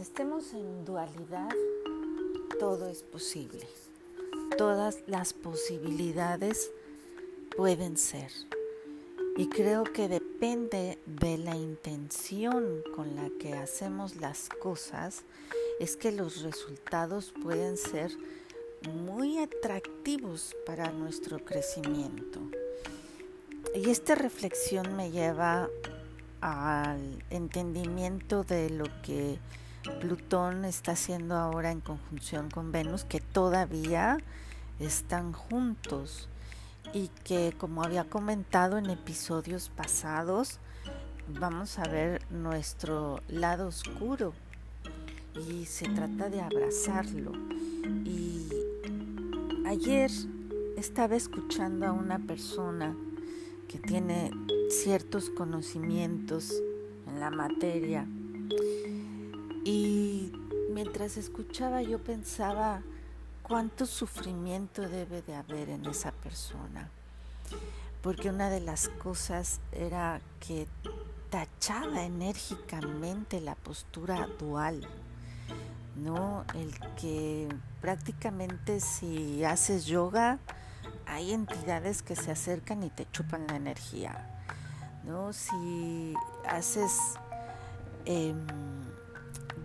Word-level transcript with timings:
Estemos 0.00 0.52
en 0.52 0.84
dualidad, 0.84 1.48
todo 2.60 2.86
es 2.86 3.02
posible. 3.02 3.66
Todas 4.58 4.98
las 5.06 5.32
posibilidades 5.32 6.70
pueden 7.56 7.96
ser. 7.96 8.30
Y 9.38 9.48
creo 9.48 9.84
que 9.84 10.08
depende 10.08 10.98
de 11.06 11.38
la 11.38 11.56
intención 11.56 12.82
con 12.94 13.16
la 13.16 13.30
que 13.40 13.54
hacemos 13.54 14.16
las 14.16 14.50
cosas, 14.60 15.22
es 15.80 15.96
que 15.96 16.12
los 16.12 16.42
resultados 16.42 17.32
pueden 17.42 17.78
ser 17.78 18.10
muy 18.92 19.38
atractivos 19.38 20.54
para 20.66 20.90
nuestro 20.90 21.38
crecimiento. 21.42 22.40
Y 23.74 23.88
esta 23.88 24.14
reflexión 24.14 24.94
me 24.94 25.10
lleva 25.10 25.70
al 26.42 27.24
entendimiento 27.30 28.44
de 28.44 28.68
lo 28.68 28.84
que 29.02 29.38
Plutón 30.00 30.64
está 30.64 30.92
haciendo 30.92 31.36
ahora 31.36 31.70
en 31.70 31.80
conjunción 31.80 32.50
con 32.50 32.72
Venus, 32.72 33.04
que 33.04 33.20
todavía 33.20 34.18
están 34.78 35.32
juntos. 35.32 36.28
Y 36.92 37.08
que 37.24 37.52
como 37.56 37.82
había 37.82 38.04
comentado 38.04 38.78
en 38.78 38.90
episodios 38.90 39.70
pasados, 39.70 40.60
vamos 41.28 41.78
a 41.78 41.84
ver 41.88 42.22
nuestro 42.30 43.20
lado 43.28 43.68
oscuro. 43.68 44.32
Y 45.48 45.66
se 45.66 45.88
trata 45.88 46.30
de 46.30 46.40
abrazarlo. 46.40 47.32
Y 48.04 48.48
ayer 49.66 50.10
estaba 50.76 51.16
escuchando 51.16 51.86
a 51.86 51.92
una 51.92 52.18
persona 52.18 52.96
que 53.68 53.78
tiene 53.78 54.30
ciertos 54.70 55.28
conocimientos 55.30 56.52
en 57.08 57.20
la 57.20 57.30
materia 57.30 58.06
y 59.66 60.30
mientras 60.70 61.16
escuchaba 61.16 61.82
yo 61.82 61.98
pensaba 61.98 62.82
cuánto 63.42 63.84
sufrimiento 63.84 64.82
debe 64.82 65.22
de 65.22 65.34
haber 65.34 65.70
en 65.70 65.84
esa 65.86 66.12
persona. 66.12 66.88
Porque 68.00 68.30
una 68.30 68.48
de 68.48 68.60
las 68.60 68.88
cosas 68.88 69.58
era 69.72 70.20
que 70.38 70.68
tachaba 71.30 72.04
enérgicamente 72.04 73.40
la 73.40 73.56
postura 73.56 74.28
dual, 74.38 74.86
¿no? 75.96 76.44
El 76.54 76.72
que 76.94 77.48
prácticamente 77.80 78.78
si 78.78 79.42
haces 79.42 79.86
yoga, 79.86 80.38
hay 81.06 81.32
entidades 81.32 82.02
que 82.02 82.14
se 82.14 82.30
acercan 82.30 82.84
y 82.84 82.90
te 82.90 83.10
chupan 83.10 83.48
la 83.48 83.56
energía, 83.56 84.30
¿no? 85.04 85.32
Si 85.32 86.14
haces 86.48 86.92
em, 88.04 88.46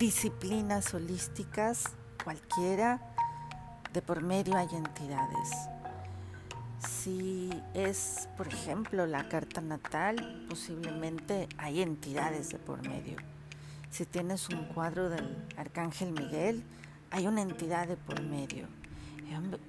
disciplinas 0.02 0.94
holísticas, 0.94 1.84
cualquiera, 2.24 3.00
de 3.92 4.02
por 4.02 4.20
medio 4.20 4.56
hay 4.56 4.66
entidades. 4.72 5.48
Si 6.80 7.50
es, 7.72 8.28
por 8.36 8.48
ejemplo, 8.48 9.06
la 9.06 9.28
carta 9.28 9.60
natal, 9.60 10.44
posiblemente 10.48 11.48
hay 11.56 11.82
entidades 11.82 12.48
de 12.48 12.58
por 12.58 12.84
medio. 12.84 13.16
Si 13.92 14.04
tienes 14.04 14.48
un 14.48 14.64
cuadro 14.64 15.08
del 15.08 15.36
Arcángel 15.56 16.10
Miguel, 16.10 16.64
hay 17.12 17.28
una 17.28 17.42
entidad 17.42 17.86
de 17.86 17.96
por 17.96 18.20
medio. 18.22 18.66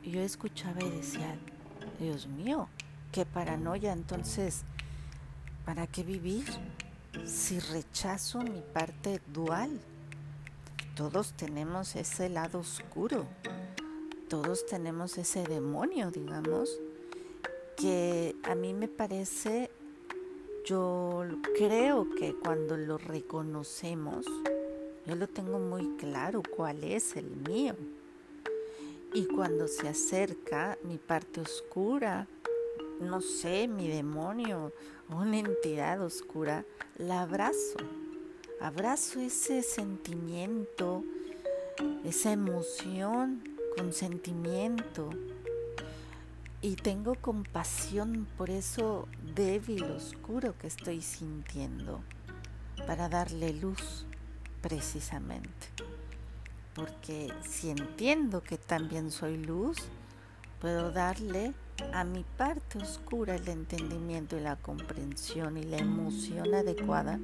Yo 0.04 0.20
escuchaba 0.20 0.82
y 0.82 0.90
decía, 0.90 1.38
Dios 2.00 2.26
mío, 2.26 2.70
qué 3.12 3.24
paranoia. 3.28 3.94
Entonces, 3.94 4.64
¿para 5.64 5.86
qué 5.86 6.02
vivir 6.02 6.48
si 7.24 7.60
rechazo 7.60 8.42
mi 8.42 8.64
parte 8.74 9.22
dual? 9.28 9.80
Todos 10.96 11.34
tenemos 11.34 11.96
ese 11.96 12.30
lado 12.30 12.60
oscuro 12.60 13.26
todos 14.34 14.66
tenemos 14.66 15.20
ese 15.20 15.44
demonio, 15.44 16.10
digamos, 16.10 16.80
que 17.78 18.36
a 18.42 18.56
mí 18.56 18.74
me 18.74 18.88
parece, 18.88 19.70
yo 20.66 21.24
creo 21.56 22.10
que 22.18 22.34
cuando 22.34 22.76
lo 22.76 22.98
reconocemos, 22.98 24.26
yo 25.06 25.16
lo 25.16 25.28
tengo 25.28 25.60
muy 25.60 25.98
claro 25.98 26.42
cuál 26.42 26.84
es 26.84 27.16
el 27.16 27.30
mío. 27.30 27.76
Y 29.14 29.26
cuando 29.26 29.68
se 29.68 29.88
acerca 29.88 30.80
mi 30.84 30.98
parte 30.98 31.42
oscura, 31.42 32.28
no 33.02 33.22
sé, 33.22 33.68
mi 33.68 33.88
demonio, 33.88 34.74
una 35.10 35.38
entidad 35.38 36.02
oscura, 36.02 36.66
la 36.98 37.22
abrazo. 37.22 37.78
Abrazo 38.64 39.20
ese 39.20 39.62
sentimiento, 39.62 41.04
esa 42.06 42.32
emoción 42.32 43.44
con 43.76 43.92
sentimiento 43.92 45.10
y 46.62 46.78
tengo 46.78 47.16
compasión 47.16 48.26
por 48.38 48.50
eso 48.50 49.10
débil, 49.36 49.84
oscuro 49.84 50.58
que 50.58 50.68
estoy 50.68 51.02
sintiendo, 51.02 52.06
para 52.88 53.10
darle 53.10 53.52
luz 53.52 54.06
precisamente. 54.62 55.68
Porque 56.74 57.34
si 57.46 57.70
entiendo 57.70 58.44
que 58.44 58.58
también 58.58 59.12
soy 59.12 59.44
luz, 59.44 59.78
puedo 60.62 60.94
darle 60.94 61.54
a 61.92 62.06
mi 62.06 62.24
parte 62.38 62.78
oscura 62.78 63.36
el 63.36 63.50
entendimiento 63.50 64.38
y 64.38 64.40
la 64.40 64.56
comprensión 64.56 65.58
y 65.58 65.64
la 65.64 65.80
emoción 65.80 66.54
adecuada 66.54 67.20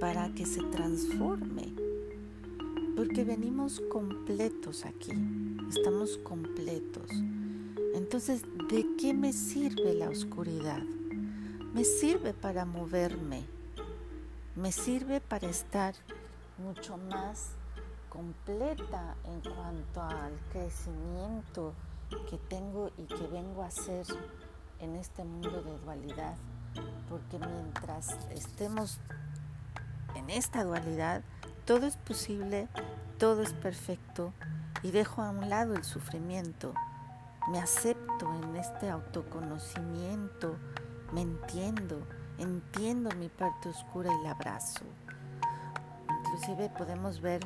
para 0.00 0.28
que 0.34 0.46
se 0.46 0.62
transforme 0.64 1.74
porque 2.96 3.24
venimos 3.24 3.80
completos 3.90 4.86
aquí, 4.86 5.12
estamos 5.68 6.16
completos. 6.18 7.10
Entonces, 7.94 8.42
¿de 8.70 8.86
qué 8.98 9.12
me 9.12 9.34
sirve 9.34 9.92
la 9.92 10.08
oscuridad? 10.08 10.82
Me 11.74 11.84
sirve 11.84 12.32
para 12.32 12.64
moverme, 12.64 13.44
me 14.54 14.72
sirve 14.72 15.20
para 15.20 15.46
estar 15.48 15.94
mucho 16.56 16.96
más 16.96 17.50
completa 18.08 19.14
en 19.24 19.40
cuanto 19.42 20.00
al 20.00 20.32
crecimiento 20.50 21.74
que 22.30 22.38
tengo 22.48 22.90
y 22.96 23.02
que 23.02 23.26
vengo 23.26 23.62
a 23.62 23.66
hacer 23.66 24.06
en 24.80 24.96
este 24.96 25.22
mundo 25.22 25.62
de 25.62 25.76
dualidad, 25.84 26.34
porque 27.10 27.38
mientras 27.38 28.16
estemos 28.30 29.00
en 30.16 30.30
esta 30.30 30.64
dualidad, 30.64 31.22
todo 31.64 31.86
es 31.86 31.96
posible, 31.96 32.68
todo 33.18 33.42
es 33.42 33.52
perfecto 33.52 34.32
y 34.82 34.90
dejo 34.90 35.22
a 35.22 35.30
un 35.30 35.48
lado 35.48 35.74
el 35.74 35.84
sufrimiento. 35.84 36.74
Me 37.50 37.58
acepto 37.58 38.32
en 38.42 38.56
este 38.56 38.90
autoconocimiento, 38.90 40.56
me 41.12 41.22
entiendo, 41.22 42.00
entiendo 42.38 43.10
mi 43.16 43.28
parte 43.28 43.68
oscura 43.68 44.10
y 44.12 44.24
la 44.24 44.32
abrazo. 44.32 44.84
Inclusive 46.20 46.70
podemos 46.70 47.20
ver, 47.20 47.40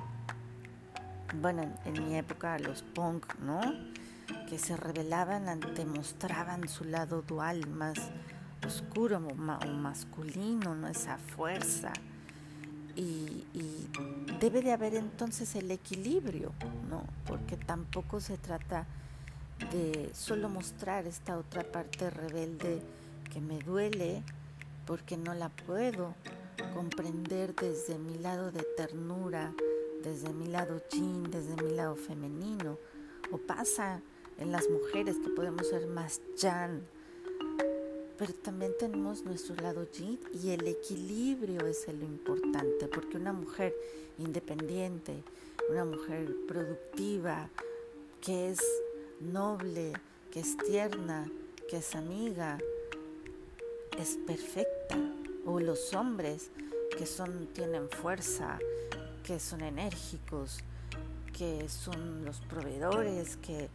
bueno, 1.40 1.62
en, 1.84 2.04
mi 2.04 2.16
época 2.16 2.58
los 2.58 2.82
punk, 2.82 3.34
¿no? 3.40 3.60
Que 4.48 4.58
se 4.58 4.76
revelaban 4.76 5.48
ante, 5.48 5.84
mostraban 5.84 6.68
su 6.68 6.84
lado 6.84 7.22
dual 7.22 7.66
más 7.68 7.98
oscuro 8.66 9.18
o 9.18 9.66
masculino, 9.66 10.74
¿no? 10.74 10.88
Esa 10.88 11.18
fuerza 11.18 11.92
y, 12.96 13.44
debe 14.40 14.62
de 14.62 14.72
haber 14.72 14.94
entonces 14.94 15.54
el 15.54 15.70
equilibrio, 15.70 16.52
¿no? 16.88 17.04
Porque 17.26 17.56
tampoco 17.56 18.20
se 18.20 18.38
trata 18.38 18.86
de 19.70 20.10
solo 20.14 20.48
mostrar 20.48 21.06
esta 21.06 21.36
otra 21.36 21.62
parte 21.62 22.08
rebelde 22.08 22.80
que 23.30 23.40
me 23.40 23.58
duele 23.58 24.22
porque 24.86 25.18
no 25.18 25.34
la 25.34 25.50
puedo 25.50 26.14
comprender 26.74 27.54
desde 27.54 27.98
mi 27.98 28.18
lado 28.18 28.50
de 28.50 28.64
ternura, 28.76 29.52
desde 30.02 30.32
mi 30.32 30.46
lado 30.46 30.82
yin, 30.90 31.30
desde 31.30 31.62
mi 31.62 31.74
lado 31.74 31.96
femenino. 31.96 32.78
O 33.30 33.38
pasa 33.38 34.00
en 34.38 34.52
las 34.52 34.68
mujeres 34.70 35.16
que 35.18 35.28
podemos 35.30 35.68
ser 35.68 35.86
más 35.86 36.22
yan, 36.38 36.82
pero 38.20 38.34
también 38.34 38.74
tenemos 38.78 39.24
nuestro 39.24 39.54
lado 39.54 39.90
yin 39.92 40.20
y 40.44 40.50
el 40.50 40.68
equilibrio 40.68 41.66
es 41.66 41.88
lo 41.88 42.04
importante, 42.04 42.86
porque 42.86 43.16
una 43.16 43.32
mujer 43.32 43.74
independiente, 44.18 45.24
una 45.70 45.86
mujer 45.86 46.36
productiva, 46.46 47.48
que 48.20 48.50
es 48.50 48.60
noble, 49.20 49.94
que 50.30 50.40
es 50.40 50.54
tierna, 50.58 51.30
que 51.66 51.78
es 51.78 51.94
amiga, 51.94 52.58
es 53.98 54.18
perfecta. 54.26 54.98
O 55.46 55.58
los 55.58 55.94
hombres 55.94 56.50
que 56.98 57.06
son, 57.06 57.46
tienen 57.54 57.88
fuerza, 57.88 58.58
que 59.24 59.40
son 59.40 59.62
enérgicos, 59.62 60.58
que 61.32 61.70
son 61.70 62.26
los 62.26 62.42
proveedores, 62.42 63.38
que 63.38 63.70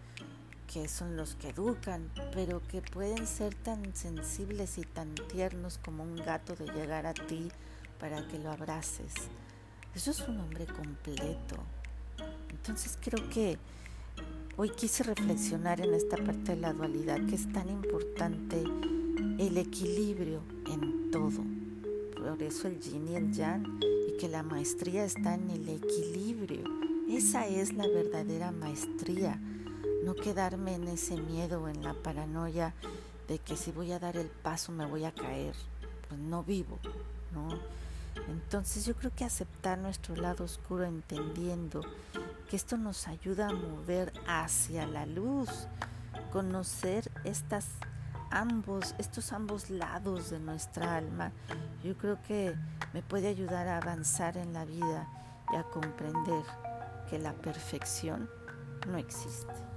que 0.71 0.88
son 0.88 1.15
los 1.15 1.35
que 1.35 1.50
educan, 1.50 2.09
pero 2.33 2.62
que 2.67 2.81
pueden 2.81 3.27
ser 3.27 3.56
tan 3.56 3.95
sensibles 3.95 4.77
y 4.77 4.81
tan 4.81 5.15
tiernos 5.15 5.77
como 5.77 6.03
un 6.03 6.15
gato 6.15 6.56
de 6.56 6.65
llegar 6.67 7.06
a 7.06 7.13
ti 7.13 7.50
para 8.00 8.27
que 8.27 8.39
lo 8.39 8.51
abraces. 8.51 9.13
Eso 9.94 10.12
es 10.12 10.21
un 10.27 10.39
hombre 10.39 10.65
completo. 10.65 11.57
Entonces 12.50 12.97
creo 13.01 13.29
que 13.29 13.57
hoy 14.57 14.69
quise 14.69 15.03
reflexionar 15.03 15.81
en 15.81 15.94
esta 15.94 16.17
parte 16.17 16.56
de 16.56 16.62
la 16.62 16.73
dualidad 16.73 17.25
que 17.25 17.35
es 17.35 17.51
tan 17.51 17.69
importante 17.69 18.63
el 19.38 19.57
equilibrio 19.57 20.41
en 20.71 21.12
todo. 21.12 21.44
Por 22.15 22.41
eso 22.41 22.67
el 22.67 22.79
yin 22.79 23.07
y 23.07 23.15
el 23.15 23.31
yang 23.31 23.79
y 23.81 24.17
que 24.17 24.27
la 24.27 24.44
maestría 24.44 25.06
está 25.06 25.35
en 25.35 25.50
el 25.50 25.69
equilibrio. 25.69 26.63
Esa 27.09 27.47
es 27.47 27.73
la 27.73 27.88
verdadera 27.88 28.51
maestría. 28.51 29.39
No 30.05 30.13
quedarme 30.13 30.75
en 30.75 30.87
ese 30.87 31.17
miedo, 31.17 31.67
en 31.67 31.83
la 31.83 31.95
paranoia 31.95 32.75
de 33.27 33.39
que 33.39 33.57
si 33.57 33.71
voy 33.71 33.91
a 33.91 33.97
dar 33.97 34.17
el 34.17 34.27
paso 34.27 34.71
me 34.71 34.85
voy 34.85 35.03
a 35.03 35.11
caer. 35.11 35.55
Pues 36.07 36.19
no 36.21 36.43
vivo, 36.43 36.77
¿no? 37.33 37.47
Entonces 38.27 38.85
yo 38.85 38.93
creo 38.95 39.11
que 39.15 39.25
aceptar 39.25 39.79
nuestro 39.79 40.15
lado 40.15 40.43
oscuro 40.43 40.83
entendiendo 40.85 41.81
que 42.47 42.55
esto 42.55 42.77
nos 42.77 43.07
ayuda 43.07 43.49
a 43.49 43.53
mover 43.53 44.13
hacia 44.27 44.85
la 44.85 45.07
luz, 45.07 45.49
conocer 46.31 47.09
estas 47.23 47.65
ambos, 48.29 48.93
estos 48.99 49.33
ambos 49.33 49.71
lados 49.71 50.29
de 50.29 50.39
nuestra 50.39 50.97
alma, 50.97 51.31
yo 51.83 51.97
creo 51.97 52.21
que 52.27 52.53
me 52.93 53.01
puede 53.01 53.27
ayudar 53.27 53.67
a 53.67 53.77
avanzar 53.77 54.37
en 54.37 54.53
la 54.53 54.65
vida 54.65 55.07
y 55.51 55.55
a 55.55 55.63
comprender 55.63 56.43
que 57.09 57.17
la 57.17 57.33
perfección 57.33 58.29
no 58.87 58.99
existe. 58.99 59.75